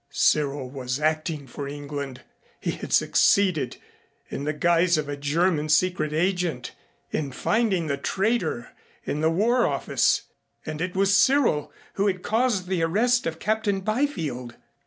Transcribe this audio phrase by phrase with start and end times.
[0.09, 2.21] Cyril was acting for England.
[2.59, 3.77] He had succeeded,
[4.31, 6.71] in the guise of a German secret agent,
[7.11, 8.71] in finding the traitor
[9.05, 10.23] in the War Office,
[10.65, 14.55] and it was Cyril who had caused the arrest of Captain Byfield.